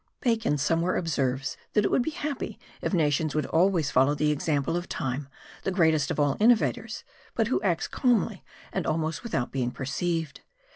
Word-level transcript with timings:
Bacon 0.19 0.57
somewhere 0.57 0.95
observes 0.97 1.57
that 1.73 1.85
it 1.85 1.91
would 1.91 2.01
be 2.01 2.09
happy 2.09 2.57
if 2.81 2.91
nations 2.91 3.35
would 3.35 3.45
always 3.45 3.91
follow 3.91 4.15
the 4.15 4.31
example 4.31 4.75
of 4.75 4.89
time, 4.89 5.27
the 5.61 5.69
greatest 5.69 6.09
of 6.09 6.19
all 6.19 6.37
innovators, 6.39 7.03
but 7.35 7.49
who 7.49 7.61
acts 7.61 7.87
calmly 7.87 8.43
and 8.73 8.87
almost 8.87 9.21
without 9.21 9.51
being 9.51 9.69
perceived. 9.69 10.41